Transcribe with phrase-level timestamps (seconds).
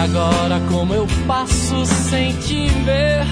[0.00, 3.26] agora como eu passo sem te ver?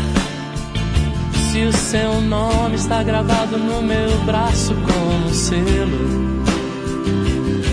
[1.51, 6.39] Se o seu nome está gravado no meu braço como selo.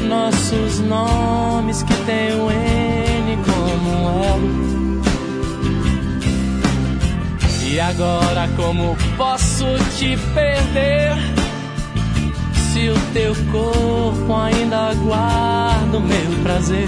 [0.08, 5.02] Nossos nomes que tem o N como um elo.
[7.66, 9.66] E agora como posso
[9.98, 11.18] te perder?
[12.72, 16.88] Se o teu corpo ainda guarda o meu prazer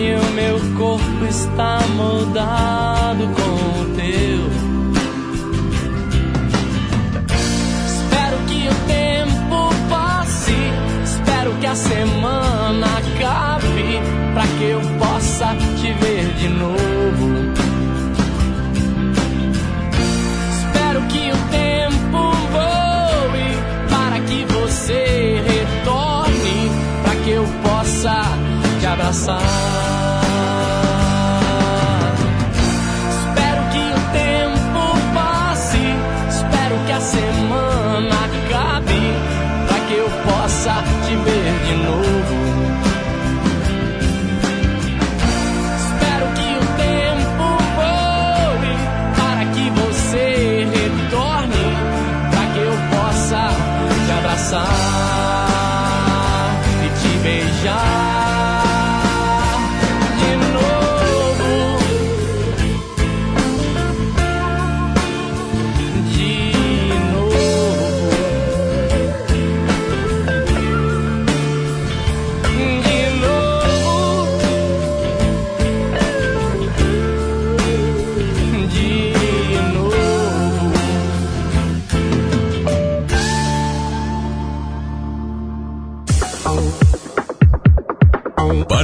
[0.00, 4.48] e o meu corpo está moldado com o teu.
[7.86, 10.56] Espero que o tempo passe,
[11.04, 14.00] espero que a semana acabe,
[14.32, 17.52] para que eu possa te ver de novo.
[20.50, 23.48] Espero que o tempo voe,
[23.90, 25.19] para que você
[28.92, 30.19] abraçar.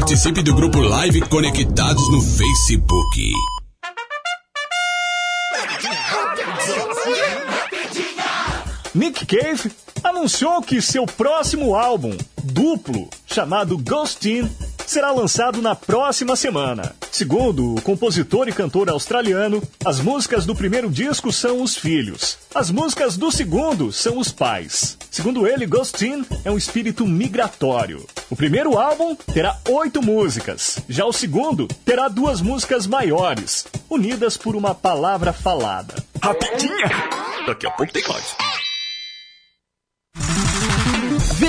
[0.07, 3.33] Participe do grupo Live Conectados no Facebook.
[8.94, 9.72] Nick Cave
[10.05, 14.49] anunciou que seu próximo álbum, duplo, chamado Ghostin,
[14.87, 16.94] será lançado na próxima semana.
[17.16, 22.37] Segundo o compositor e cantor australiano, as músicas do primeiro disco são os filhos.
[22.54, 24.99] As músicas do segundo são os pais.
[25.10, 28.06] Segundo ele, Ghostin é um espírito migratório.
[28.28, 30.78] O primeiro álbum terá oito músicas.
[30.91, 35.94] Já o segundo terá duas músicas maiores, unidas por uma palavra falada.
[36.22, 36.91] Rapidinha!
[37.47, 38.66] Daqui a pouco tem mais.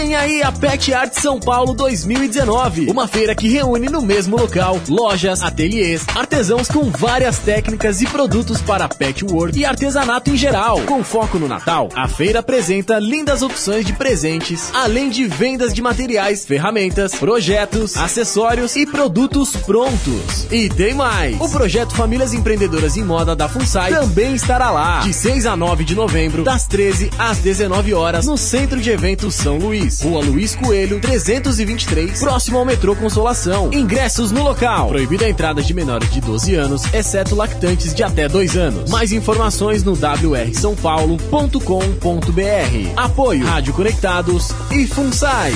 [0.08, 4.80] Vem aí a Pet Art São Paulo 2019, uma feira que reúne no mesmo local
[4.88, 10.80] lojas, ateliês, artesãos com várias técnicas e produtos para pet work e artesanato em geral.
[10.84, 15.82] Com foco no Natal, a feira apresenta lindas opções de presentes, além de vendas de
[15.82, 20.48] materiais, ferramentas, projetos, acessórios e produtos prontos.
[20.50, 21.36] E tem mais!
[21.42, 25.84] O projeto Famílias Empreendedoras em Moda da FUNSAI também estará lá, de 6 a 9
[25.84, 29.97] de novembro, das 13 às 19 horas, no Centro de Eventos São Luís.
[30.02, 33.70] Rua Luiz Coelho, 323, próximo ao metrô Consolação.
[33.74, 34.90] Ingressos no local.
[34.90, 38.90] Proibida a entrada de menores de 12 anos, exceto lactantes de até 2 anos.
[38.90, 42.94] Mais informações no wrsãopaulo.com.br.
[42.96, 45.54] Apoio Rádio Conectados e FUNSAI.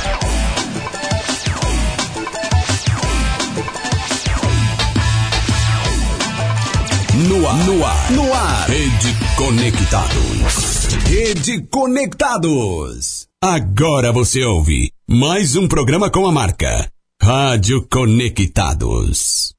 [7.51, 8.69] Ar, no ar, no ar.
[8.69, 10.87] Rede Conectados.
[11.05, 13.27] Rede Conectados.
[13.43, 16.89] Agora você ouve mais um programa com a marca
[17.21, 19.53] Rádio Conectados.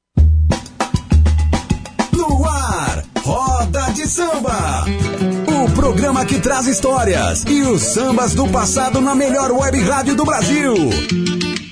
[2.13, 4.85] No ar, Roda de Samba.
[5.47, 10.25] O programa que traz histórias e os sambas do passado na melhor web rádio do
[10.25, 10.73] Brasil.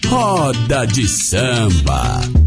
[0.08, 2.41] Roda de Samba.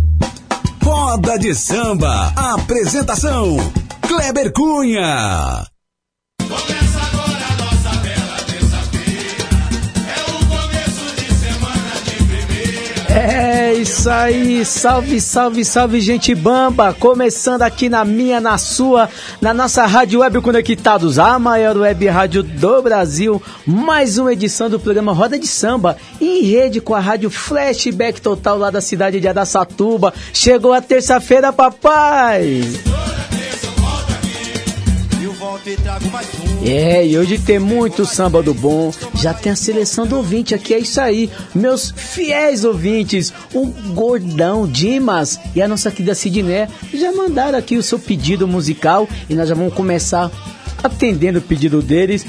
[1.14, 2.32] Roda de Samba.
[2.34, 3.56] Apresentação:
[4.00, 5.64] Kleber Cunha.
[13.16, 16.92] É isso aí, salve, salve, salve, gente bamba!
[16.92, 19.08] Começando aqui na minha, na sua,
[19.40, 23.40] na nossa Rádio Web Conectados, a maior web rádio do Brasil.
[23.64, 28.58] Mais uma edição do programa Roda de Samba, em rede com a Rádio Flashback Total
[28.58, 30.12] lá da cidade de Araçatuba.
[30.32, 32.62] Chegou a terça-feira, papai!
[36.64, 38.92] É, e hoje tem muito samba do bom.
[39.14, 41.30] Já tem a seleção do ouvinte aqui, é isso aí.
[41.54, 47.82] Meus fiéis ouvintes, o Gordão Dimas e a nossa querida Sidné já mandaram aqui o
[47.82, 50.30] seu pedido musical e nós já vamos começar
[50.82, 52.26] atendendo o pedido deles.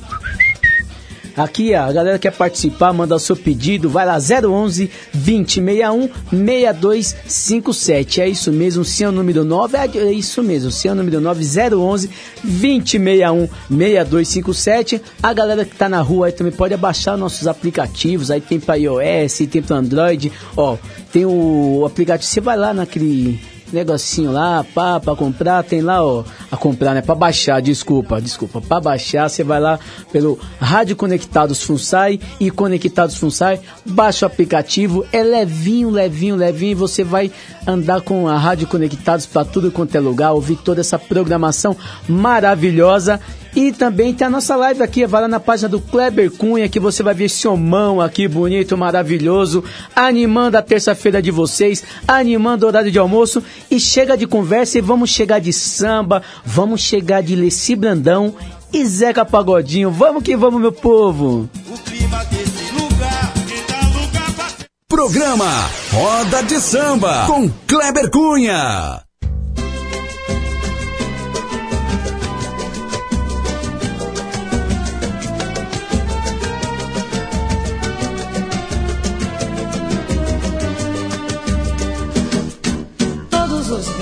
[1.37, 8.21] Aqui, a galera quer participar, manda o seu pedido, vai lá 011 2061 6257.
[8.21, 10.95] É isso mesmo, se é o número 9, é é isso mesmo, se é o
[10.95, 12.11] número 9 011
[12.43, 15.03] 2061 6257.
[15.23, 18.77] A galera que tá na rua aí também pode abaixar nossos aplicativos, aí tem para
[18.77, 20.77] iOS, tem para Android, ó,
[21.13, 23.41] tem o aplicativo, você vai lá naquele
[23.73, 28.61] negocinho lá, pá, pra comprar, tem lá, ó, a comprar, né, pra baixar, desculpa, desculpa,
[28.61, 29.79] pra baixar, você vai lá
[30.13, 36.75] pelo Rádio Conectados Funsai e Conectados Funsai, baixa o aplicativo, é levinho, levinho, levinho, e
[36.75, 37.31] você vai
[37.67, 41.77] andar com a Rádio Conectados pra tudo quanto é lugar, ouvir toda essa programação
[42.09, 43.21] maravilhosa
[43.55, 46.79] e também tem a nossa live aqui, vai lá na página do Kleber Cunha, que
[46.79, 49.65] você vai ver esse homão aqui bonito, maravilhoso,
[49.95, 53.43] animando a terça-feira de vocês, animando o horário de almoço.
[53.71, 58.35] E chega de conversa e vamos chegar de samba, vamos chegar de Leci Brandão
[58.73, 59.91] e Zeca Pagodinho.
[59.91, 61.49] Vamos que vamos, meu povo!
[61.69, 64.47] O clima desse lugar, que dá lugar pra
[64.89, 69.10] Programa Roda de Samba com Kleber Cunha.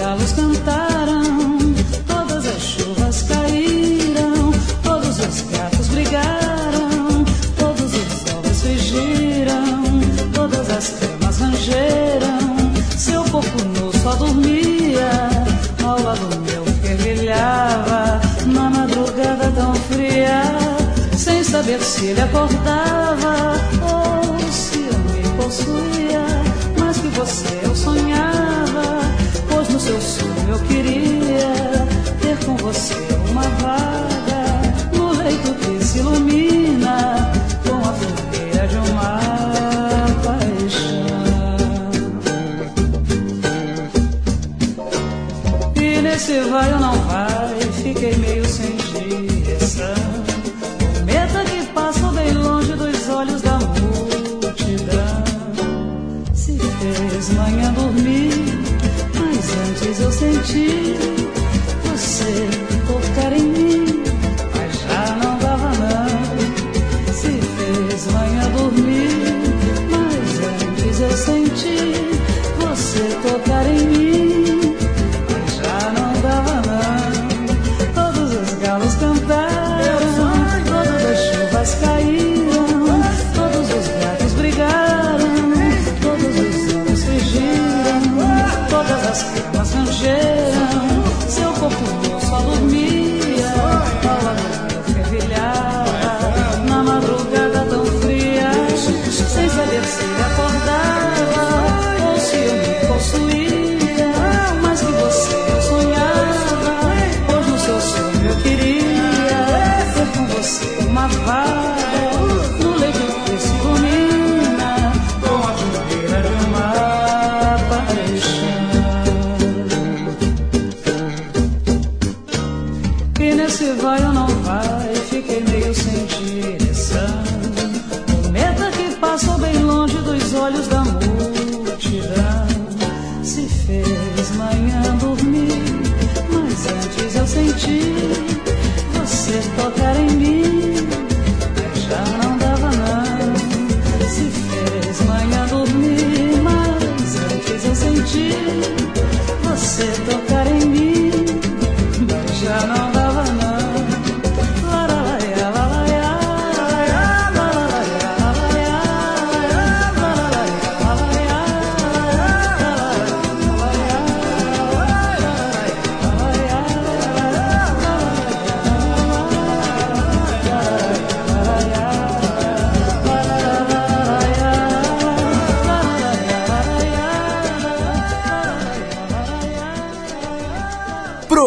[0.09, 1.75] Galos cantaram,
[2.07, 7.25] todas as chuvas caíram, todos os gatos brigaram,
[7.59, 10.01] todos os ovos fugiram,
[10.33, 12.73] todas as camas rangeram.
[12.97, 15.11] Seu corpo nu só dormia,
[15.85, 20.41] ao lado meu fervilhava, na madrugada tão fria,
[21.19, 26.25] sem saber se ele acordava ou se eu me possuía,
[26.79, 28.58] mas que você eu sonhava,
[29.89, 31.49] seu sonho eu queria
[32.21, 32.95] ter com você
[33.31, 34.45] uma vaga
[34.93, 37.33] no leito que se ilumina
[37.67, 39.19] com a fogueira de uma
[40.25, 41.09] paixão.
[45.75, 46.98] E nesse vai não
[59.89, 61.18] antes eu senti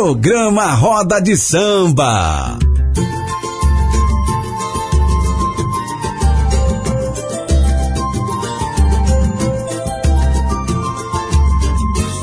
[0.03, 2.57] Programa Roda de Samba.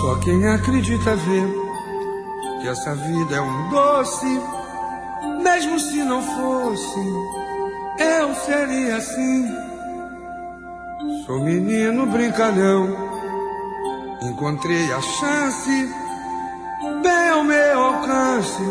[0.00, 1.42] Só quem acredita vê
[2.60, 4.40] que essa vida é um doce,
[5.40, 7.00] mesmo se não fosse,
[8.00, 9.46] eu seria assim.
[11.24, 12.88] Sou menino brincalhão,
[14.20, 16.07] encontrei a chance
[18.08, 18.62] alcance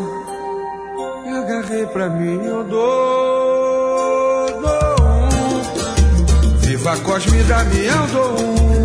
[1.24, 6.58] e agarrei pra mim eu dou, dou um.
[6.58, 8.84] Viva Cosme Damião, é dou um,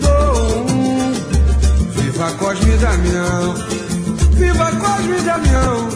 [0.00, 1.12] dou um.
[1.90, 5.88] Viva Cosme Damião, é viva Cosme Damião.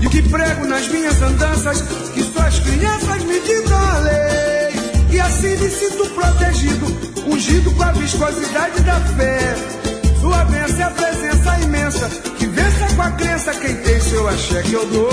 [0.00, 1.82] É e que prego nas minhas andanças
[2.14, 4.72] que suas crianças me ditam a lei.
[5.10, 6.86] E assim me sinto protegido,
[7.26, 9.81] ungido com a viscosidade da fé
[10.22, 13.52] sua bênção é a presença imensa que vença com a crença.
[13.54, 15.10] Quem tem seu axé que eu dou,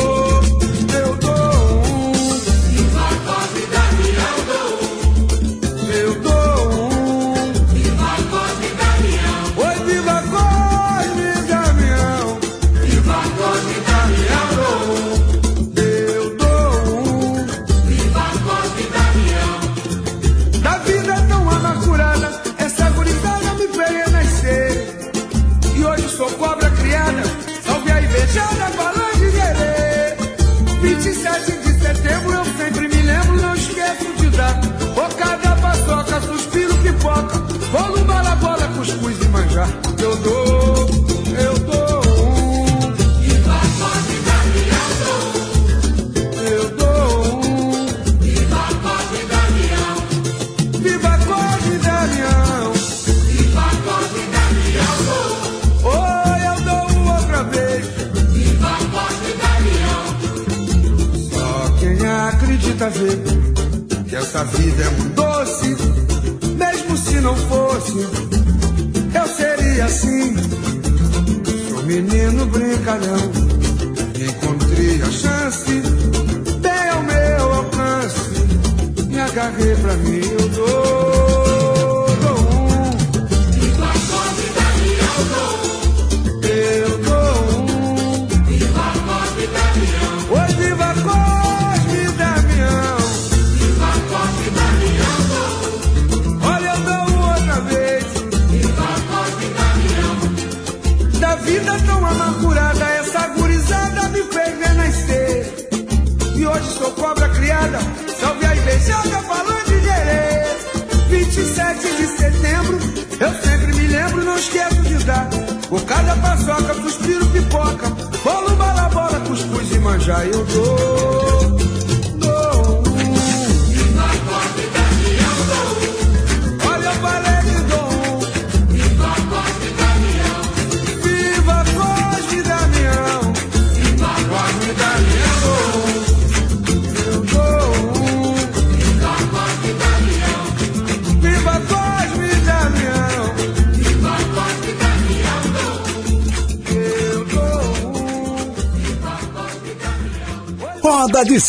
[1.04, 1.38] eu dou.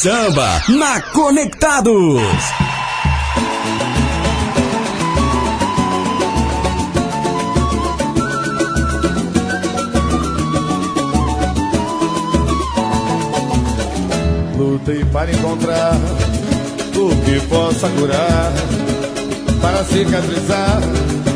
[0.02, 2.22] samba na Conectados.
[14.56, 15.92] Lutei para encontrar
[16.96, 18.52] o que possa curar,
[19.60, 20.80] para cicatrizar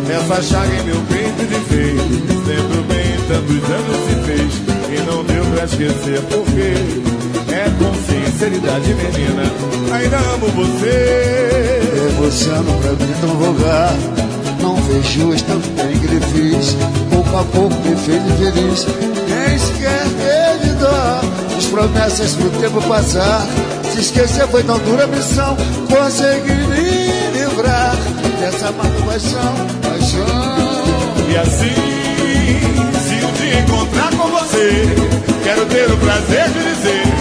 [0.08, 2.00] essa chaga em meu peito de fez.
[2.46, 7.23] Lembro bem tantos anos se fez e não deu pra esquecer por quê
[7.54, 9.42] é com sinceridade, menina.
[9.92, 11.80] Ainda amo você.
[12.10, 13.94] Negociando pra mim tão vulgar.
[14.60, 16.74] Não fez justo tanto bem que ele fez
[17.10, 18.86] Pouco a pouco me fez infeliz.
[19.28, 21.20] Nem sequer teve dó
[21.58, 23.46] As promessas pro tempo passar?
[23.92, 25.56] Se esquecer foi tão dura missão.
[25.88, 27.94] Consegui me livrar
[28.40, 30.64] Dessa má paixão, paixão.
[31.30, 31.74] E assim,
[33.00, 34.82] se um dia encontrar com você,
[35.42, 37.13] quero ter o prazer de dizer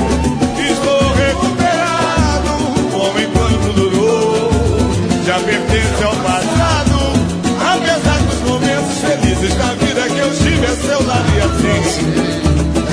[5.45, 7.13] pertence ao passado.
[7.59, 11.81] Apesar dos momentos felizes da vida que eu estive a seu lado e assim,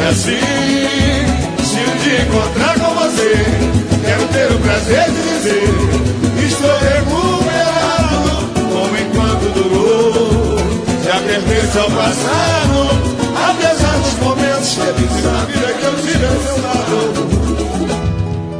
[0.02, 0.40] é assim.
[1.64, 3.32] Se um dia encontrar com você,
[4.04, 6.10] quero ter o prazer de dizer
[6.60, 8.32] estou recuperado.
[8.54, 10.58] Como enquanto durou,
[11.04, 12.78] já pertence ao passado.
[13.50, 16.98] Apesar dos momentos felizes da vida que eu tive ao seu lado.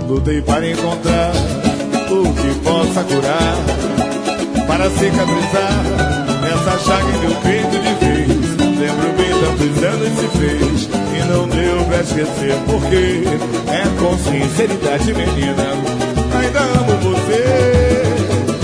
[0.08, 1.32] Lutei para encontrar
[2.22, 3.56] que possa curar,
[4.66, 8.28] para cicatrizar essa chaga em meu peito de vez.
[8.78, 13.24] Lembro bem tantos anos se fez e não deu pra esquecer porque
[13.68, 15.64] é com sinceridade, menina.
[16.38, 18.00] Ainda amo você.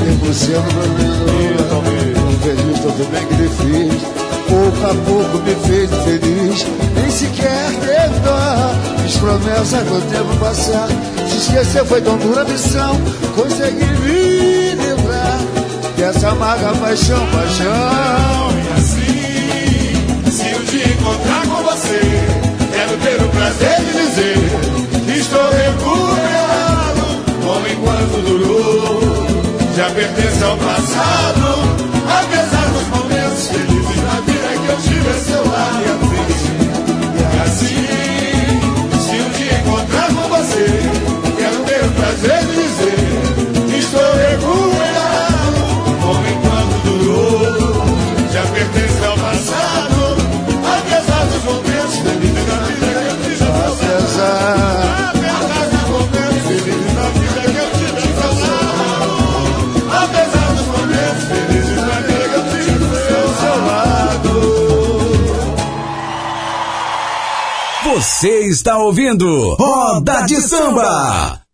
[0.07, 5.55] Negociando pra mim Não fez justo tanto bem que ele fez Pouco a pouco me
[5.67, 10.89] fez infeliz Nem sequer teve dó Fiz promessa do tempo passar
[11.29, 13.01] Se esquecer foi tão dura missão
[13.35, 15.39] Consegui me livrar
[15.97, 22.01] Dessa amarga paixão, paixão E assim, se um dia encontrar com você,
[22.73, 24.77] quero ter o prazer de dizer
[25.19, 27.03] estou recuperado.
[27.45, 29.01] Como enquanto durou,
[29.77, 31.46] já pertence ao passado.
[68.19, 71.46] Você está ouvindo Roda de Samba.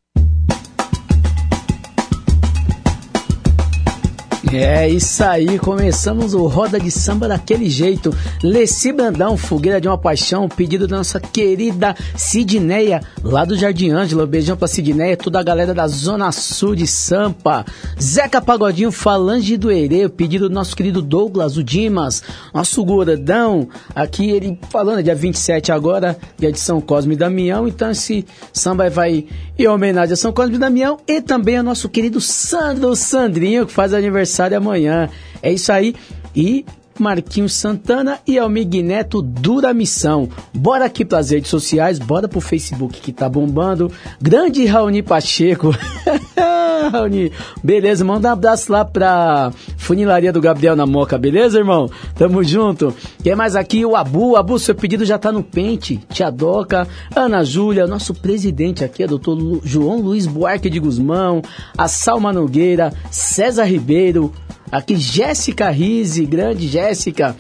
[4.55, 8.15] É isso aí, começamos o Roda de Samba daquele jeito.
[8.43, 14.27] Leci Brandão, Fogueira de uma Paixão, pedido da nossa querida Sidneia, lá do Jardim Ângela.
[14.27, 17.65] Beijão pra Sidneia, toda a galera da Zona Sul de Sampa.
[17.99, 23.67] Zeca Pagodinho, Falange do Herê, pedido do nosso querido Douglas, o Dimas, nosso Goradão.
[23.95, 27.67] Aqui ele falando, dia 27 agora, dia de São Cosme e Damião.
[27.67, 29.25] Então esse samba vai
[29.59, 33.73] em homenagem a São Cosme e Damião e também ao nosso querido Sandro Sandrinho, que
[33.73, 35.09] faz aniversário amanhã.
[35.43, 35.95] É isso aí.
[36.35, 36.65] E
[36.99, 40.29] Marquinhos Santana e Almig Neto Dura Missão.
[40.55, 43.91] Bora aqui pras redes sociais, bora pro Facebook que tá bombando.
[44.21, 45.75] Grande Raoni Pacheco.
[46.91, 47.31] Raoni,
[47.63, 51.89] beleza, manda um abraço lá pra funilaria do Gabriel na Moca, beleza, irmão?
[52.15, 52.95] Tamo junto.
[53.23, 53.85] Quem mais aqui?
[53.85, 54.37] O Abu.
[54.37, 56.01] Abu, seu pedido já tá no pente.
[56.09, 61.43] Tia Doca, Ana Júlia, nosso presidente aqui, é doutor João Luiz Buarque de Guzmão,
[61.77, 64.33] a Salma Nogueira, César Ribeiro,
[64.73, 67.37] aqui Jéssica Rise, grande Jéssica.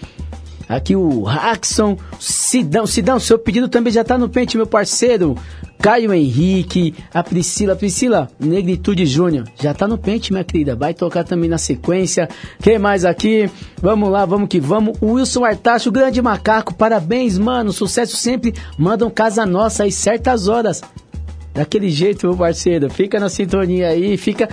[0.68, 5.36] Aqui o Raxon, Sidão, Sidão, seu pedido também já tá no pente, meu parceiro.
[5.78, 10.76] Caio Henrique, a Priscila, Priscila, Negritude Júnior, já tá no pente, minha querida.
[10.76, 12.28] Vai tocar também na sequência.
[12.62, 13.50] Quem mais aqui?
[13.80, 14.96] Vamos lá, vamos que vamos.
[15.02, 17.72] Wilson Artacho, grande macaco, parabéns, mano.
[17.72, 18.54] Sucesso sempre.
[18.78, 20.82] Mandam casa nossa às certas horas.
[21.52, 22.88] Daquele jeito, meu parceiro.
[22.88, 24.48] Fica na sintonia aí, fica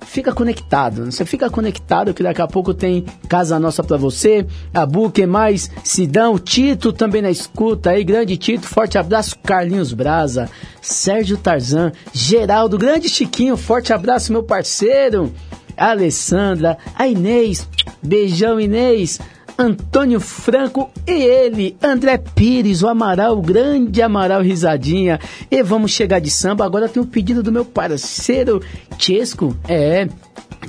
[0.00, 1.06] fica conectado.
[1.06, 4.46] Você fica conectado que daqui a pouco tem casa nossa pra você.
[4.72, 5.70] Abu, que mais?
[5.82, 10.48] Sidão, Tito também na escuta aí, grande Tito, forte abraço, Carlinhos Braza,
[10.80, 15.32] Sérgio Tarzan, Geraldo, grande Chiquinho, forte abraço, meu parceiro.
[15.76, 17.66] Alessandra, a Inês,
[18.02, 19.18] beijão Inês.
[19.58, 25.20] Antônio Franco e ele, André Pires, o Amaral, o grande Amaral Risadinha.
[25.50, 26.64] E vamos chegar de samba.
[26.64, 28.62] Agora tem um pedido do meu parceiro
[28.98, 29.56] Chesco.
[29.68, 30.08] É,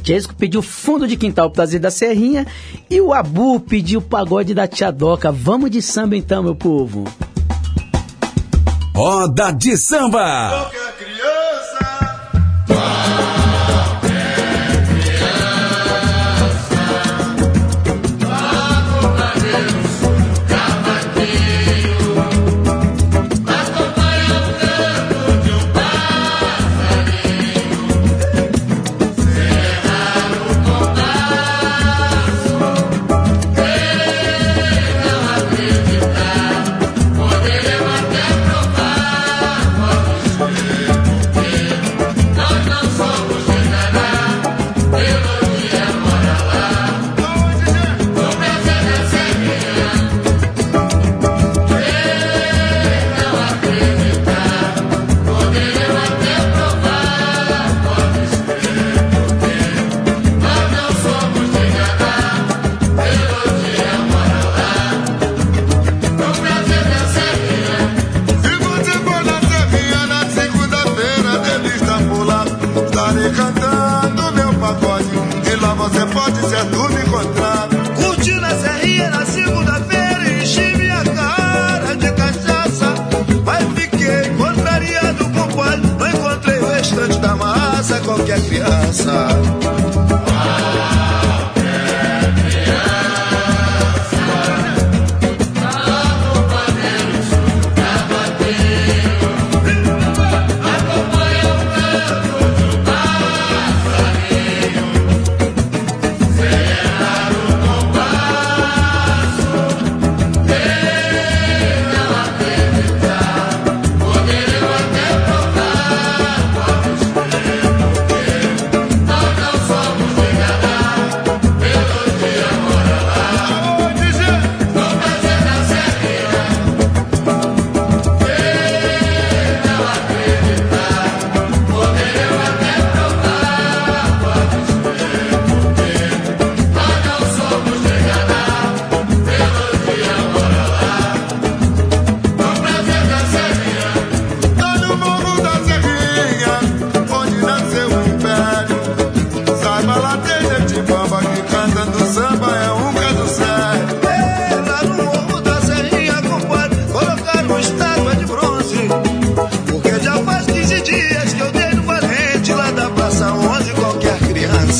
[0.03, 2.45] Chesco pediu fundo de quintal prazer da Serrinha
[2.89, 5.31] e o Abu pediu pagode da Tia Doca.
[5.31, 7.05] Vamos de samba então, meu povo.
[8.95, 10.69] Roda de Samba.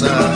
[0.04, 0.33] casa.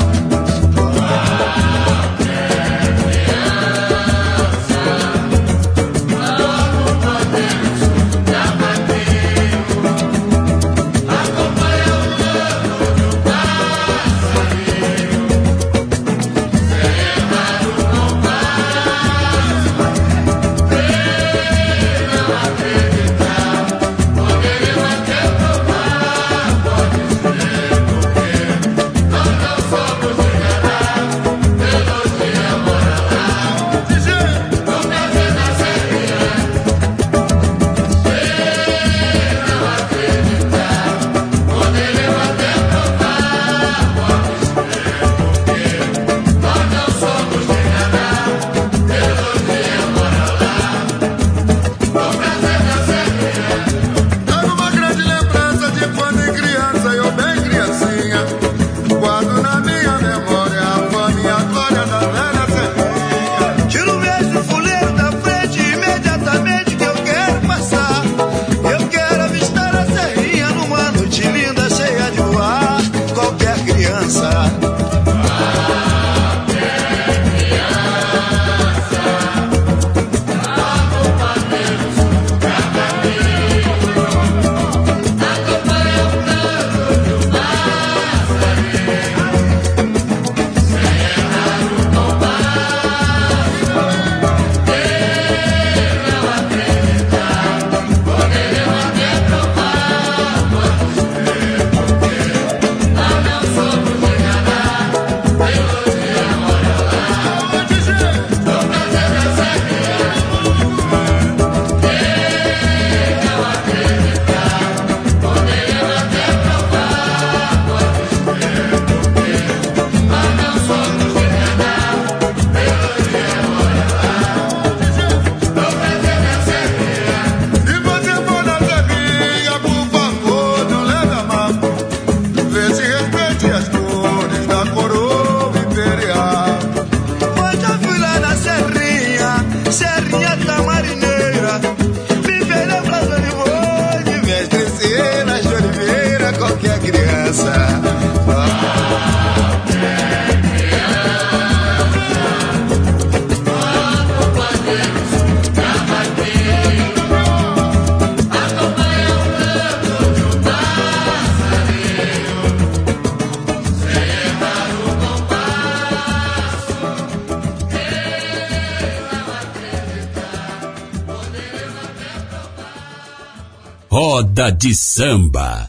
[174.52, 175.67] De Samba.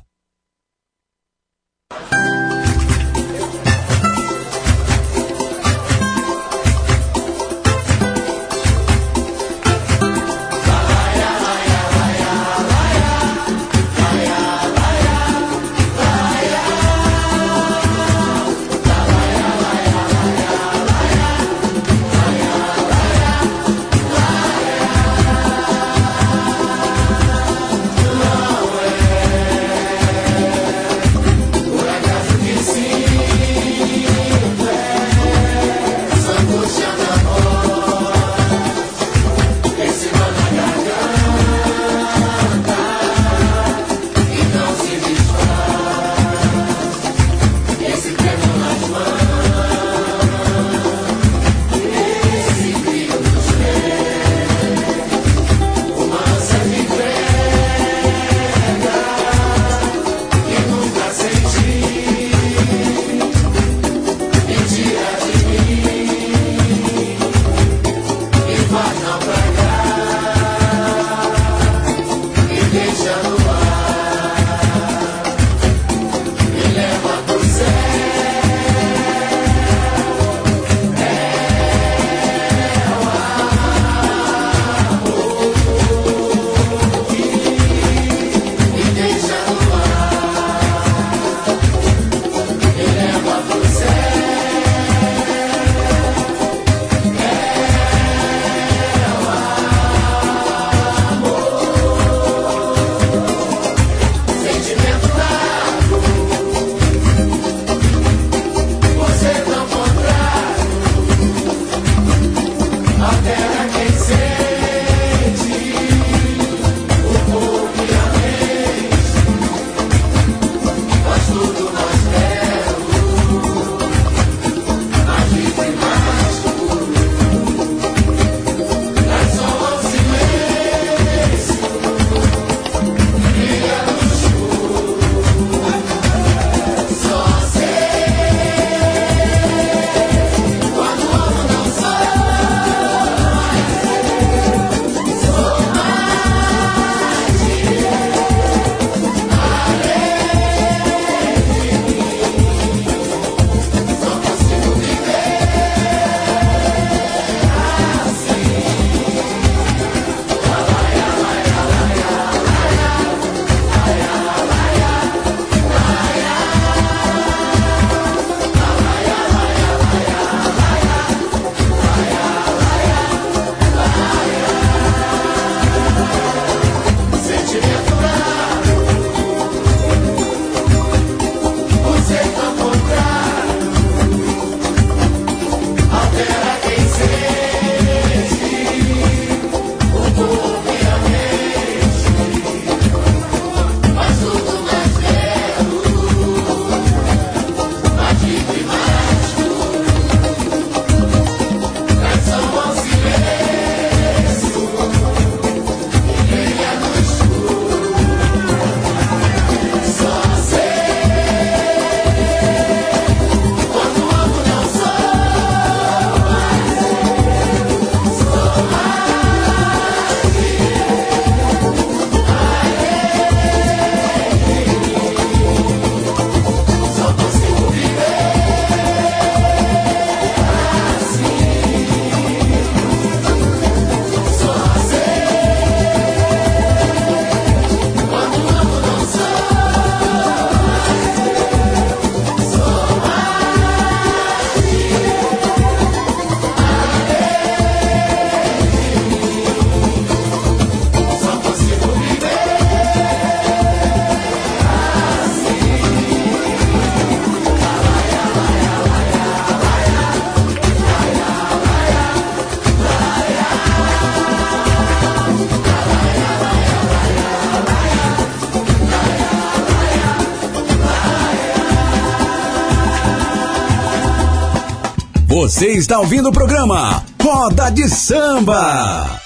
[275.59, 279.21] Você está ouvindo o programa Roda de Samba.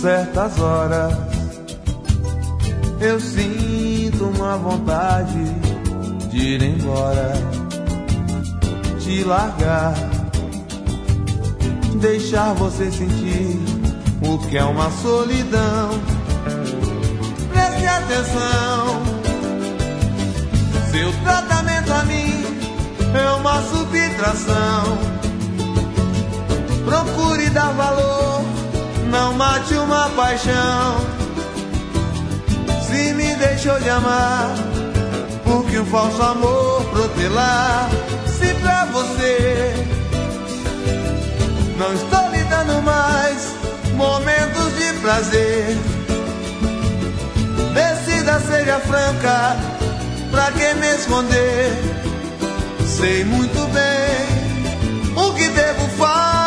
[0.00, 1.12] Certas horas
[3.02, 5.69] eu sinto uma vontade
[6.30, 7.32] de ir embora,
[9.00, 9.94] te largar,
[12.00, 13.58] deixar você sentir
[14.22, 15.90] o que é uma solidão.
[17.52, 19.02] Preste atenção,
[20.92, 22.44] seu tratamento a mim
[23.12, 24.98] é uma subtração.
[26.84, 28.42] Procure dar valor,
[29.10, 30.96] não mate uma paixão.
[32.88, 34.69] Se me deixou de amar,
[35.50, 37.90] porque um falso amor protelar.
[38.38, 39.74] Se pra você
[41.76, 43.56] não estou lhe dando mais
[43.96, 45.76] momentos de prazer,
[47.74, 49.56] decida, seja franca,
[50.30, 51.72] pra que me esconder?
[52.86, 56.39] Sei muito bem o que devo fazer.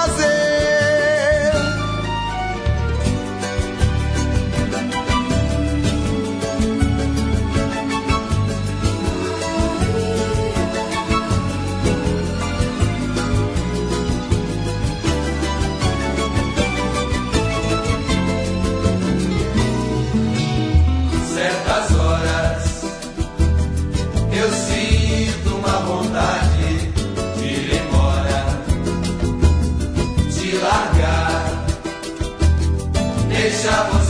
[33.63, 34.02] Deixar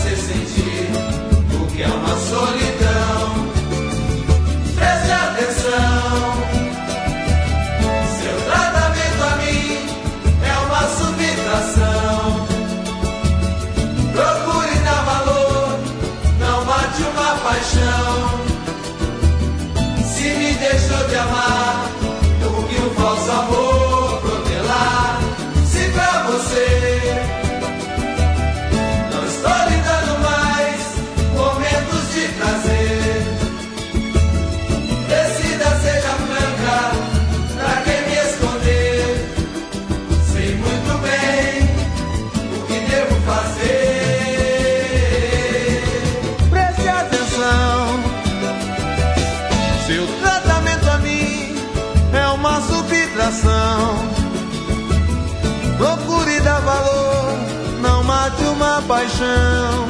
[58.94, 59.88] paixão.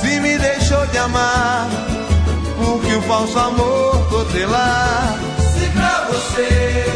[0.00, 1.68] Se me deixou de amar,
[2.56, 5.18] porque o falso amor protelar.
[5.52, 6.89] Se pra você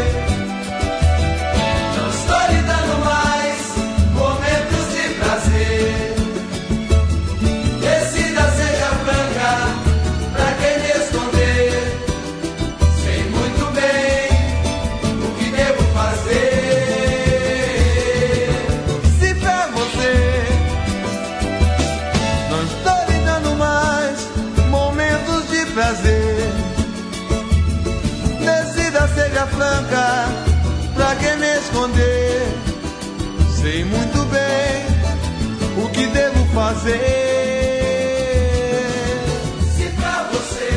[36.74, 37.00] fazer.
[39.76, 40.72] Se pra você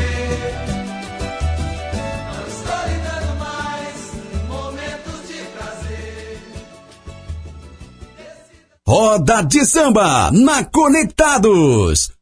[2.34, 3.96] não estou lhe dando mais
[4.48, 6.38] momentos de prazer.
[8.86, 12.12] Roda de samba na Conectados.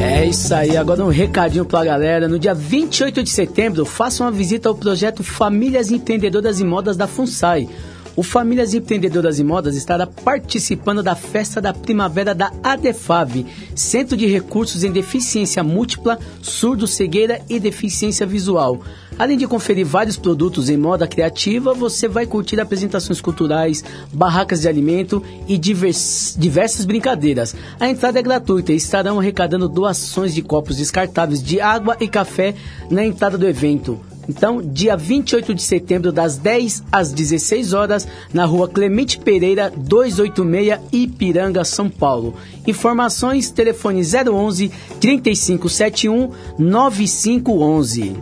[0.00, 2.28] É isso aí, agora um recadinho pra galera.
[2.28, 7.06] No dia 28 de setembro, faça uma visita ao projeto Famílias Empreendedoras e Modas da
[7.06, 7.68] FUNSAI.
[8.16, 13.44] O Famílias Empreendedoras e Modas estará participando da festa da primavera da ADEFAV,
[13.74, 18.80] Centro de Recursos em Deficiência Múltipla, Surdo, Cegueira e Deficiência Visual.
[19.18, 24.68] Além de conferir vários produtos em moda criativa, você vai curtir apresentações culturais, barracas de
[24.68, 27.54] alimento e divers- diversas brincadeiras.
[27.80, 32.54] A entrada é gratuita e estarão arrecadando doações de copos descartáveis de água e café
[32.88, 34.00] na entrada do evento.
[34.28, 40.80] Então, dia 28 de setembro, das 10 às 16 horas, na rua Clemente Pereira, 286,
[40.92, 42.34] Ipiranga, São Paulo.
[42.66, 44.70] Informações, telefone 011
[45.00, 48.14] 3571 9511.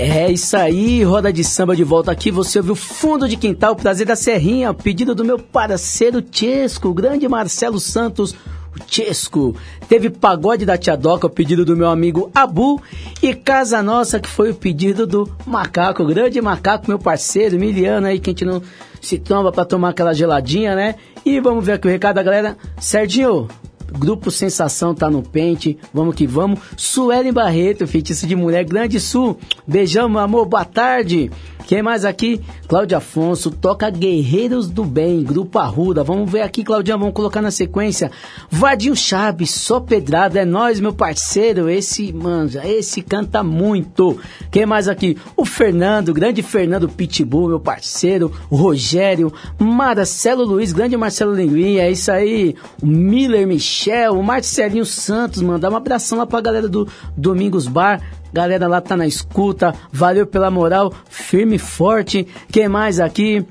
[0.00, 2.30] É isso aí, roda de samba de volta aqui.
[2.30, 7.26] Você ouviu Fundo de Quintal, Prazer da Serrinha, pedido do meu parceiro Chesco, o grande
[7.26, 8.32] Marcelo Santos,
[8.74, 9.54] o Chesco.
[9.88, 12.80] Teve Pagode da Tia Doca, o pedido do meu amigo Abu.
[13.22, 18.18] E Casa Nossa, que foi o pedido do Macaco, grande Macaco, meu parceiro, Miliano aí,
[18.18, 18.62] que a gente não
[19.00, 20.96] se tromba pra tomar aquela geladinha, né?
[21.24, 22.56] E vamos ver aqui o recado da galera.
[22.80, 23.48] Serginho,
[23.90, 26.60] Grupo Sensação tá no pente, vamos que vamos.
[26.76, 29.38] Suelen Barreto, feitiço de mulher, Grande Sul.
[29.66, 31.30] Beijão, amor, boa tarde.
[31.68, 32.40] Quem mais aqui?
[32.66, 36.02] Cláudio Afonso, toca Guerreiros do Bem, Grupo Arruda.
[36.02, 38.10] Vamos ver aqui, Claudião, vamos colocar na sequência.
[38.50, 41.68] Vadinho Chaves, só pedrada, é nós, meu parceiro.
[41.68, 44.18] Esse manja, esse canta muito.
[44.50, 45.18] Quem mais aqui?
[45.36, 48.32] O Fernando, grande Fernando Pitbull, meu parceiro.
[48.48, 52.56] O Rogério, Marcelo Luiz, grande Marcelo Linguinha, é isso aí.
[52.82, 58.00] O Miller Michel, o Marcelinho Santos, mandar um abração lá pra galera do Domingos Bar.
[58.32, 62.26] Galera lá tá na escuta, valeu pela moral, firme e forte.
[62.50, 63.44] Quem mais aqui?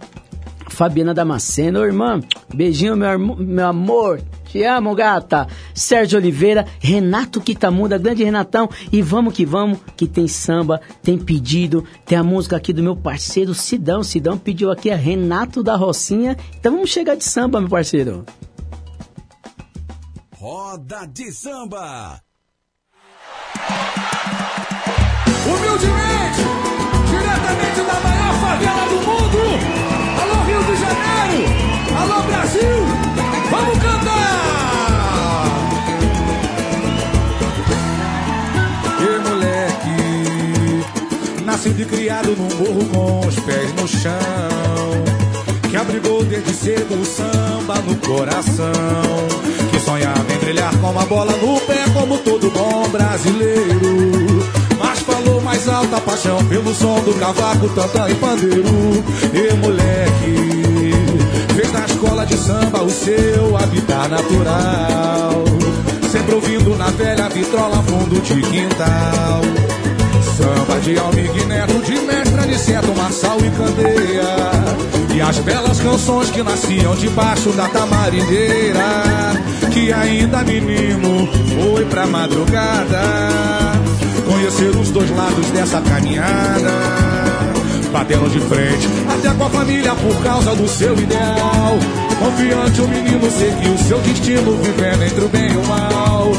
[0.69, 2.19] Fabiana Damasceno, Ô, irmã,
[2.53, 4.21] beijinho, meu, meu amor.
[4.45, 5.47] Te amo, gata.
[5.73, 8.69] Sérgio Oliveira, Renato Quitamuda, grande Renatão.
[8.91, 12.95] E vamos que vamos, que tem samba, tem pedido, tem a música aqui do meu
[12.95, 14.03] parceiro Sidão.
[14.03, 16.37] Sidão pediu aqui a Renato da Rocinha.
[16.59, 18.25] Então vamos chegar de samba, meu parceiro.
[20.31, 22.26] Roda de samba.
[25.47, 26.43] Humildemente,
[27.09, 29.39] diretamente da maior favela do mundo.
[30.21, 31.41] Alô, Rio de Janeiro.
[31.97, 32.75] Alô, Brasil.
[33.49, 34.17] Vamos cantar.
[38.99, 39.99] E moleque,
[41.45, 44.19] nascido e criado num morro com os pés no chão.
[45.69, 48.73] Que abrigou desde cedo o samba no coração.
[49.71, 54.56] Que sonhava em brilhar com uma bola no pé, como todo bom brasileiro.
[54.79, 59.03] Mas falou mais alta paixão pelo som do cavaco, tantã e pandeiro.
[59.33, 60.93] E moleque,
[61.55, 65.43] fez na escola de samba o seu habitat natural.
[66.11, 69.41] Sempre ouvindo na velha vitrola fundo de quintal.
[70.37, 74.87] Samba de Almig Neto, de Mestra de Centro, Marçal e Candeia.
[75.15, 79.33] E as belas canções que nasciam debaixo da tamarineira.
[79.73, 83.01] Que ainda menino foi pra madrugada.
[84.37, 86.69] Conhecer os dois lados dessa caminhada.
[87.91, 91.79] Batendo de frente, até com a família por causa do seu ideal.
[92.19, 96.31] Confiante o menino seguiu seu destino, vivendo entre o bem e o mal.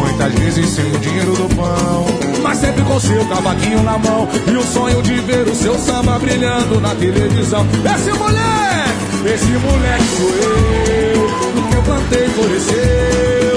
[0.00, 2.06] Muitas vezes sem o dinheiro do pão,
[2.42, 4.28] mas sempre com seu cavaquinho na mão.
[4.48, 7.64] E o sonho de ver o seu samba brilhando na televisão.
[7.94, 11.60] Esse moleque, esse moleque sou eu.
[11.60, 13.53] O que eu plantei floresceu.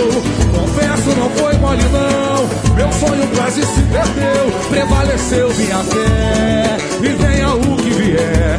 [0.57, 2.75] Confesso, não foi mole não.
[2.75, 4.51] Meu sonho quase se perdeu.
[4.69, 6.77] Prevaleceu minha fé.
[6.99, 8.56] E venha o que vier.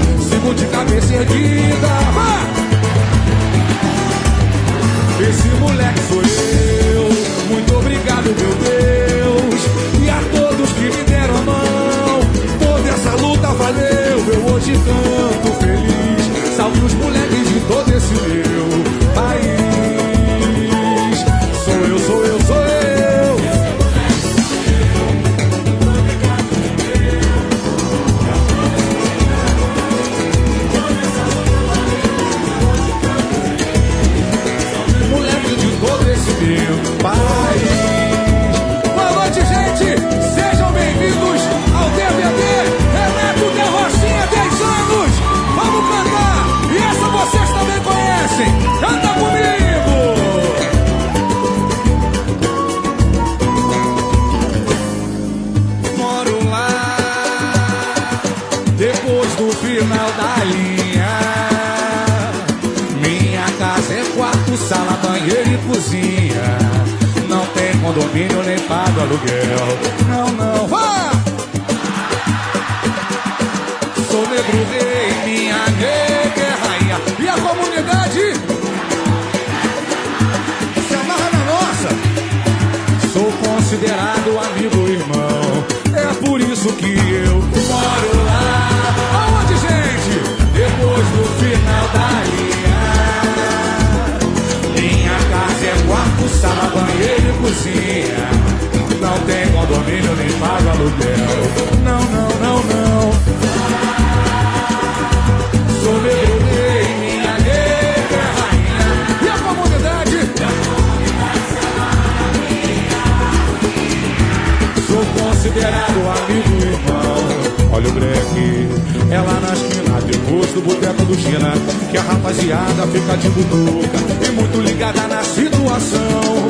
[115.48, 117.72] Considerado amigo e irmão.
[117.72, 118.68] Olha o breque,
[119.10, 121.52] é lá na esquina, depois do boteco do China.
[121.90, 126.48] Que a rapaziada fica de butuca e muito ligada na situação.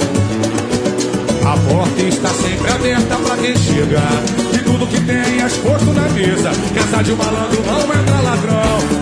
[1.45, 4.03] A porta está sempre aberta pra quem chega.
[4.53, 6.51] E tudo que tem é exposto na mesa.
[6.75, 8.98] Casa de malandro não entra ladrão.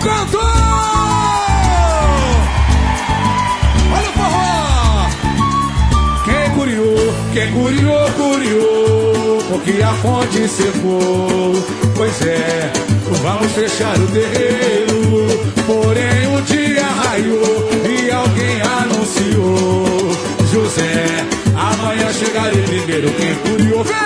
[0.00, 0.40] Cantor!
[3.92, 5.08] Olha o forró!
[6.24, 11.52] Quem curiou, quem curiou, curiou, porque a fonte secou.
[11.94, 12.72] Pois é,
[13.22, 15.00] vamos fechar o terreiro.
[15.66, 20.10] Porém, o dia raiou e alguém anunciou.
[20.50, 21.24] José,
[21.54, 23.10] amanhã chegarei primeiro.
[23.12, 23.96] Quem curiou, vem!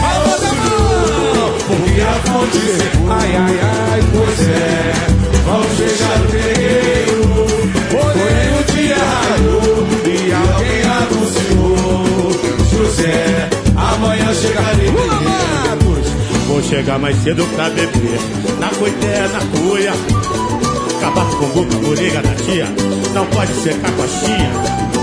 [0.00, 1.52] Palma da mão!
[1.66, 3.12] Porque a fonte secou.
[3.12, 3.73] Ai, ai, ai,
[16.74, 18.18] chegar mais cedo pra beber.
[18.58, 19.92] Na coité, na cuia
[20.96, 22.66] Acabar com boca, morega da tia.
[23.14, 24.50] Não pode secar com a chia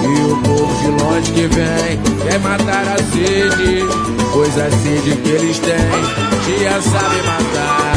[0.04, 3.86] E o povo de longe que vem Quer matar a sede
[4.34, 5.78] Pois a sede que eles têm
[6.46, 7.94] Tia sabe matar.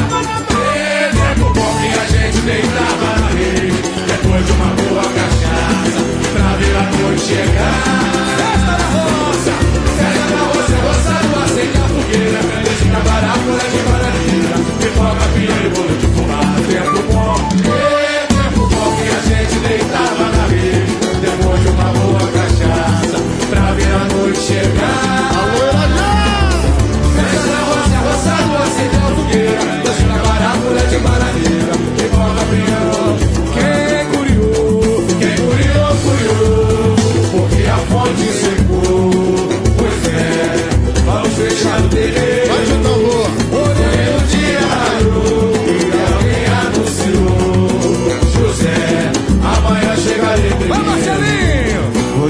[0.95, 6.01] É bom que a gente deitava na rede Depois de uma boa cachaça
[6.33, 8.05] Pra ver a noite chegar.
[8.39, 9.53] Festa na roça
[9.99, 15.25] Festa na roça, roça do acende a fogueira Grande de cabará, folha de bananeira Pipoca,
[15.35, 17.37] pinha e bolo de fumar Tempo bom
[17.71, 23.73] É tempo bom que a gente deitava na rede Depois de uma boa cachaça Pra
[23.73, 25.31] ver a noite chegar
[27.17, 29.44] Festa na roça, roça do acende a fogueira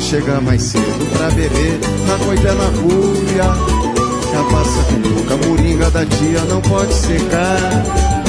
[0.04, 1.80] Chegar mais cedo pra beber.
[2.06, 3.44] Na coita na fúria
[4.32, 7.58] Cabaça com boca, moringa da tia não pode secar.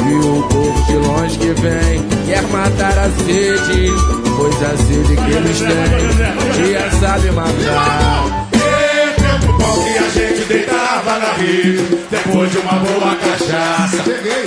[0.08, 3.92] E o povo de longe que vem Quer matar a sede
[4.38, 8.48] Pois a sede que eles têm Tia sabe matar.
[8.54, 14.46] É tempo bom que a gente deitava na rede Depois de uma boa cachaça Cheguei,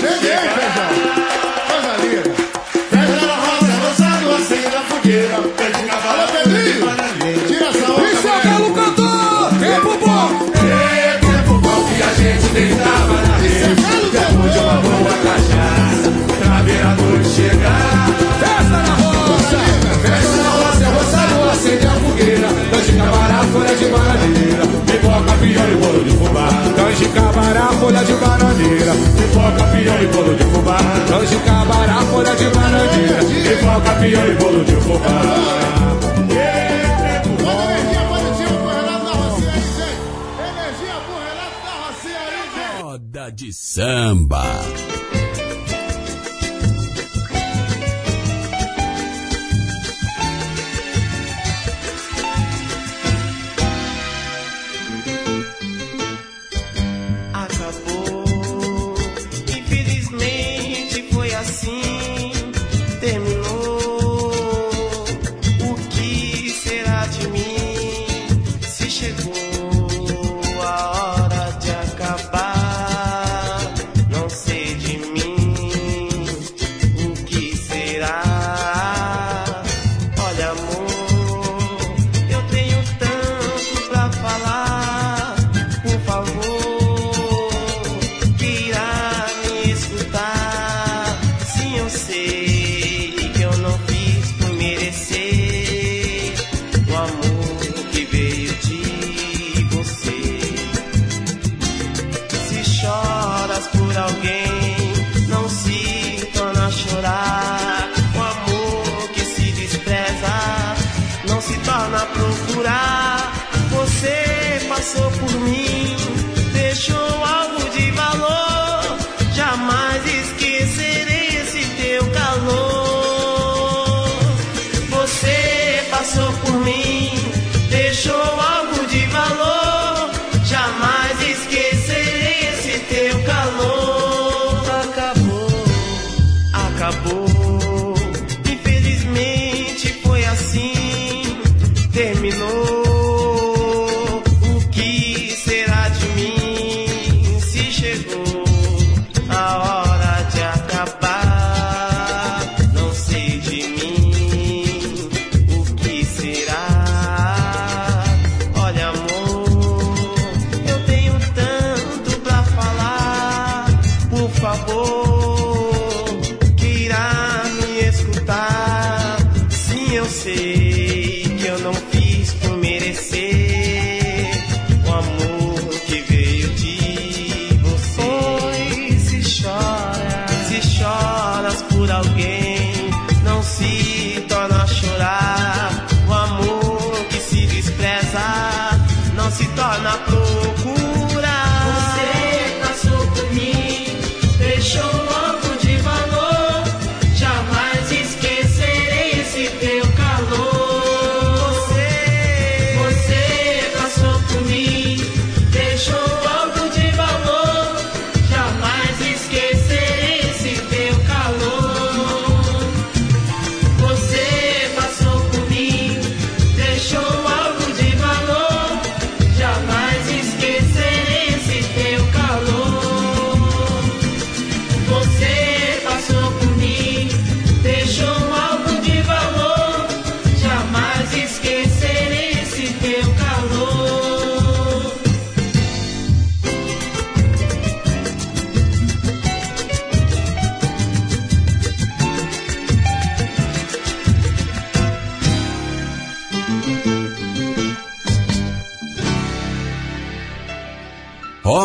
[0.00, 1.09] cheguei,
[31.18, 35.50] de camará, folha de bananeira Pipoca, pião e bolo de fubá
[42.80, 44.42] Roda de samba.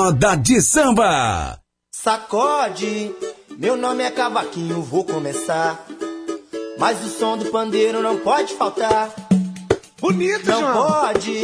[0.06, 1.58] Roda de Samba.
[1.92, 3.12] Sacode,
[3.58, 5.84] meu nome é Cavaquinho, vou começar.
[6.78, 9.10] Mas o som do pandeiro não pode faltar.
[10.00, 10.74] Bonito, Não João.
[10.76, 11.42] pode,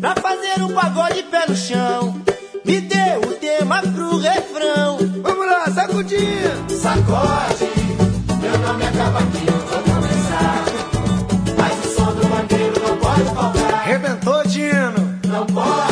[0.00, 2.22] pra fazer um pagode pé no chão.
[2.64, 4.98] Me dê o tema pro refrão.
[5.20, 6.54] Vamos lá, sacudinha.
[6.68, 7.68] Sacode,
[8.40, 10.64] meu nome é Cavaquinho, vou começar.
[11.58, 13.82] Mas o som do pandeiro não pode faltar.
[13.84, 15.18] Rebentou, Dino.
[15.26, 15.87] Não pode.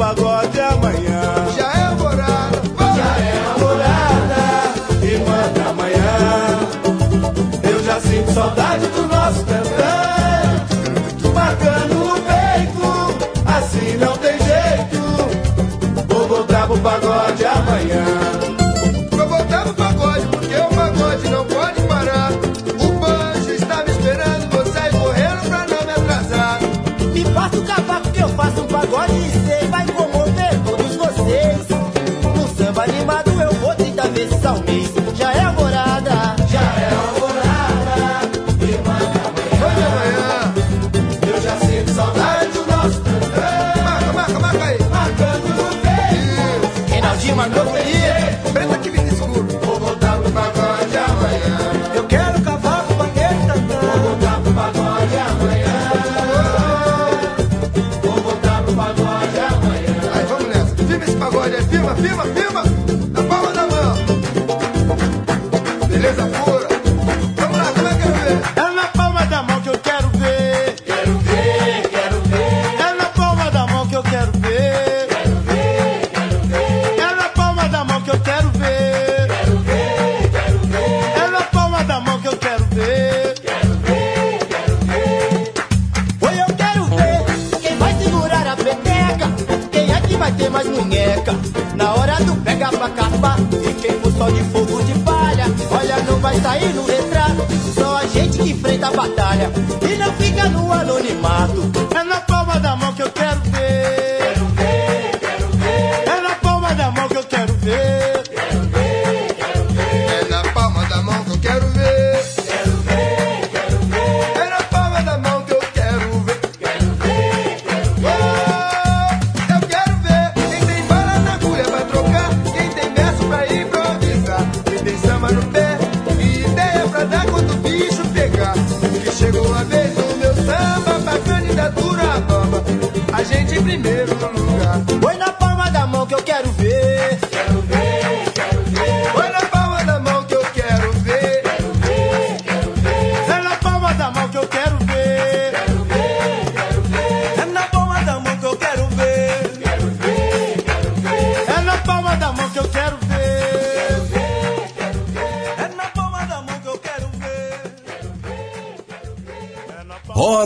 [0.00, 1.20] pagode amanhã.
[1.54, 2.62] Já é alvorada,
[2.96, 4.42] já é alvorada,
[5.04, 6.10] e manda amanhã.
[7.70, 8.89] Eu já sinto saudade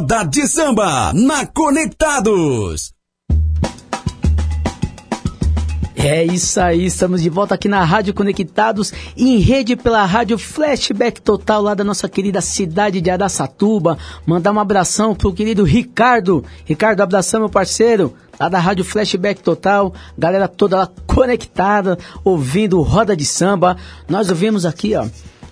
[0.04, 2.92] Roda de Samba na Conectados.
[5.96, 11.22] É isso aí, estamos de volta aqui na Rádio Conectados, em rede pela Rádio Flashback
[11.22, 13.96] Total, lá da nossa querida cidade de Araçatuba.
[14.26, 16.44] Mandar um abração pro querido Ricardo.
[16.66, 19.90] Ricardo, abração, meu parceiro, lá da Rádio Flashback Total.
[20.18, 23.78] Galera toda lá conectada, ouvindo Roda de Samba.
[24.06, 25.06] Nós ouvimos aqui, ó,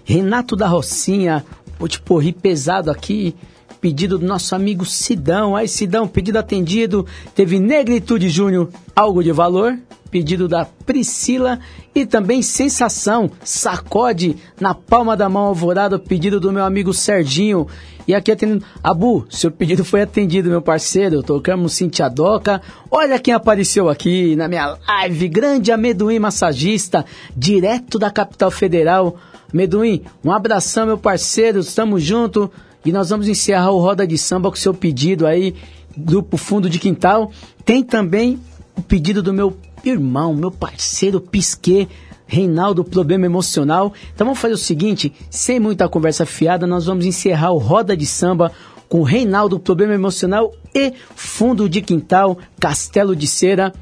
[0.04, 1.42] Renato da Rocinha,
[1.80, 3.34] o tipo pesado aqui.
[3.82, 5.54] Pedido do nosso amigo Sidão.
[5.54, 7.04] Aí, Sidão, pedido atendido.
[7.34, 9.76] Teve Negritude Júnior, algo de valor
[10.12, 11.58] pedido da Priscila
[11.94, 17.66] e também Sensação, Sacode na palma da mão alvorada, pedido do meu amigo Serginho.
[18.06, 21.22] E aqui atendendo, Abu, seu pedido foi atendido, meu parceiro.
[21.22, 22.60] Tocamos Cintia Doca.
[22.90, 29.16] Olha quem apareceu aqui na minha live, grande amendoim massagista, direto da capital federal.
[29.52, 32.50] Meduim, um abração, meu parceiro, estamos junto.
[32.84, 35.54] E nós vamos encerrar o Roda de Samba com seu pedido aí,
[35.96, 37.30] Grupo Fundo de Quintal.
[37.64, 38.40] Tem também
[38.76, 41.88] o pedido do meu irmão, meu parceiro Pisquet,
[42.26, 43.92] Reinaldo, problema emocional.
[44.14, 48.06] Então vamos fazer o seguinte, sem muita conversa fiada, nós vamos encerrar o Roda de
[48.06, 48.50] Samba
[48.88, 53.72] com Reinaldo, problema emocional e Fundo de Quintal, Castelo de Cera.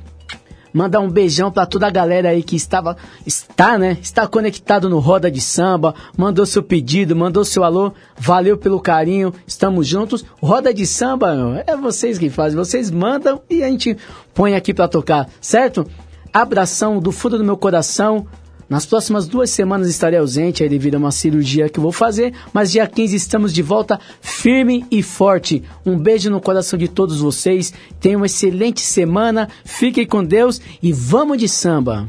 [0.73, 2.97] Mandar um beijão para toda a galera aí que estava,
[3.27, 3.99] está, né?
[4.01, 9.33] Está conectado no Roda de Samba, mandou seu pedido, mandou seu alô, valeu pelo carinho,
[9.47, 10.25] estamos juntos.
[10.41, 13.97] Roda de Samba, meu, é vocês que fazem, vocês mandam e a gente
[14.35, 15.87] põe aqui para tocar, certo?
[16.33, 18.27] Abração do fundo do meu coração.
[18.71, 22.71] Nas próximas duas semanas estarei ausente aí devido a uma cirurgia que vou fazer, mas
[22.71, 25.65] dia 15 estamos de volta firme e forte.
[25.85, 27.73] Um beijo no coração de todos vocês.
[27.99, 29.49] Tenham uma excelente semana.
[29.65, 32.09] Fiquem com Deus e vamos de samba.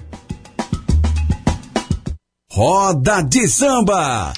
[2.51, 4.33] Roda de Samba.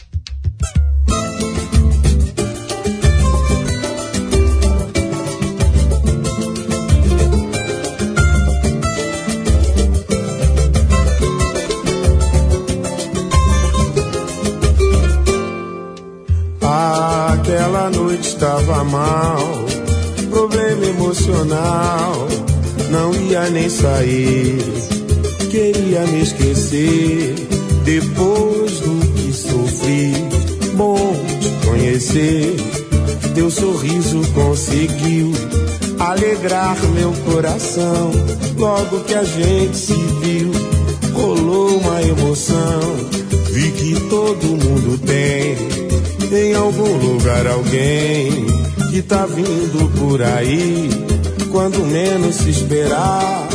[18.43, 19.39] Estava mal,
[20.29, 22.27] problema emocional,
[22.89, 24.57] não ia nem sair,
[25.49, 27.35] queria me esquecer.
[27.85, 30.11] Depois do que sofri,
[30.75, 30.97] bom
[31.39, 32.57] te conhecer.
[33.33, 35.31] Teu sorriso conseguiu
[35.99, 38.11] alegrar meu coração.
[38.57, 40.51] Logo que a gente se viu,
[41.13, 42.81] rolou uma emoção.
[43.53, 45.82] Vi que todo mundo tem
[46.35, 48.45] em algum lugar alguém
[48.89, 50.89] que tá vindo por aí.
[51.51, 53.47] Quando menos se esperar,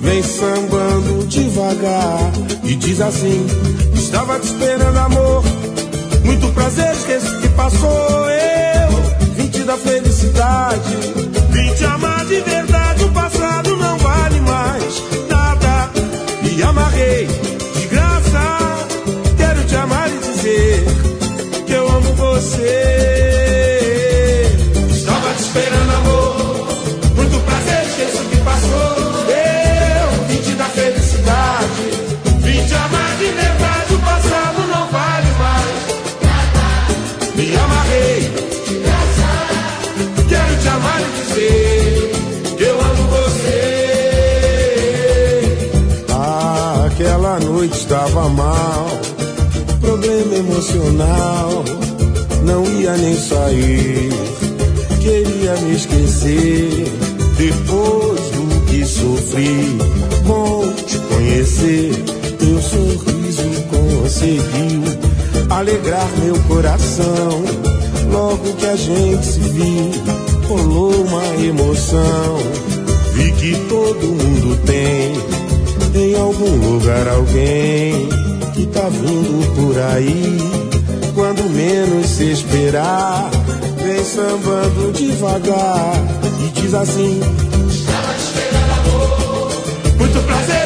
[0.00, 2.32] vem sambando devagar
[2.64, 3.46] e diz assim:
[3.94, 5.44] Estava te esperando, amor.
[6.24, 8.30] Muito prazer, esqueço que passou.
[8.30, 10.96] Eu vim te dar felicidade,
[11.50, 12.63] vim te amar de verdade.
[41.24, 42.12] Dizer
[42.56, 44.42] que eu amo você.
[46.10, 49.04] Ah, aquela noite estava mal
[49.84, 51.64] problema emocional,
[52.42, 54.10] não ia nem sair.
[55.00, 56.86] Queria me esquecer
[57.36, 59.78] depois do que sofri.
[60.26, 61.92] Bom te conhecer,
[62.38, 64.82] teu sorriso conseguiu
[65.50, 67.44] alegrar meu coração.
[68.10, 69.90] Logo que a gente se viu,
[70.48, 72.38] rolou uma emoção.
[73.14, 75.14] Vi que todo mundo tem
[75.94, 78.08] em algum lugar alguém
[78.54, 80.38] que tá vindo por aí.
[81.14, 83.30] Quando menos se esperar,
[83.82, 85.94] vem sambando devagar
[86.40, 87.20] e diz assim:
[87.70, 89.50] Estava esperando, amor.
[89.98, 90.63] Muito prazer,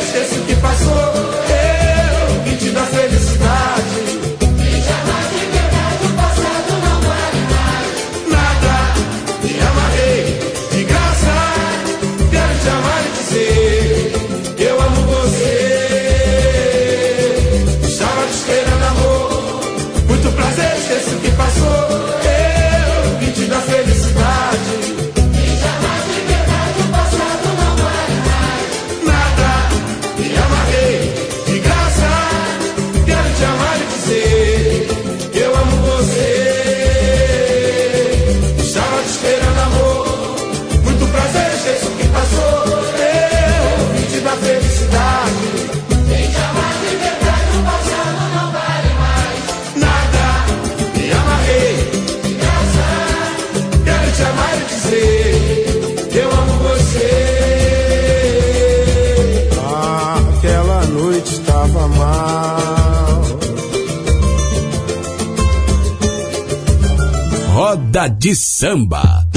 [67.58, 69.27] Roda de Samba.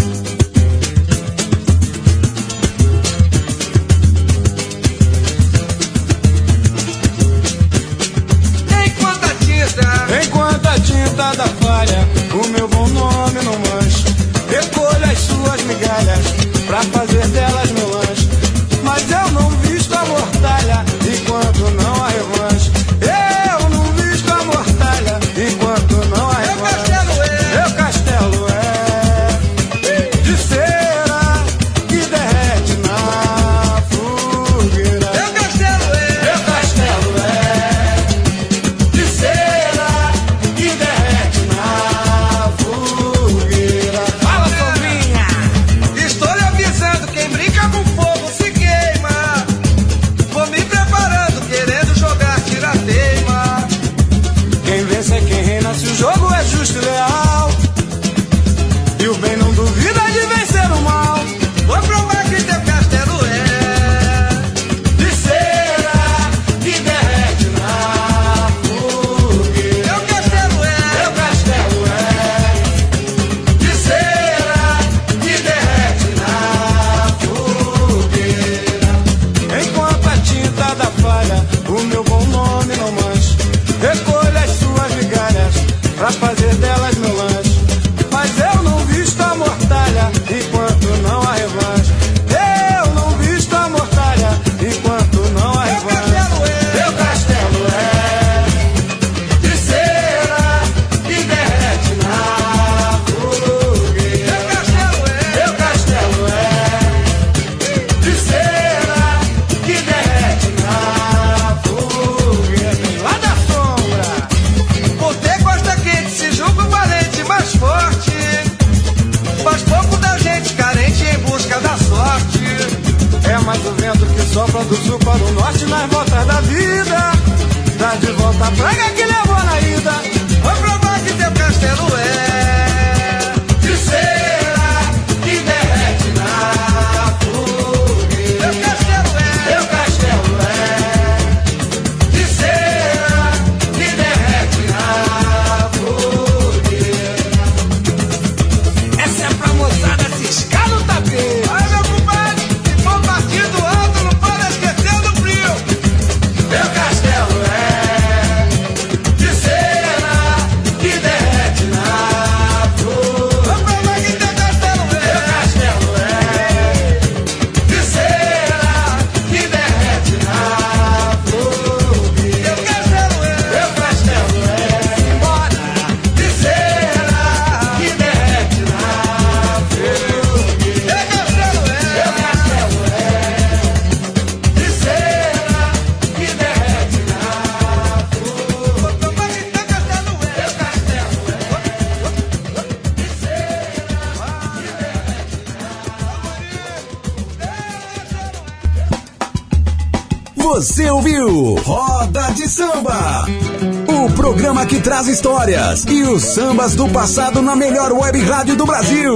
[206.69, 209.15] do passado na melhor web rádio do Brasil.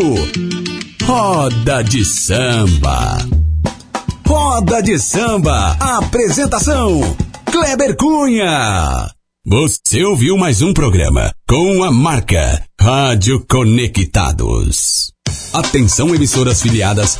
[1.03, 3.19] Roda de samba.
[4.27, 5.77] Roda de samba.
[5.79, 7.15] Apresentação:
[7.45, 9.11] Kleber Cunha.
[9.45, 15.13] Você ouviu mais um programa com a marca Rádio Conectados.
[15.53, 17.17] Atenção, emissoras filiadas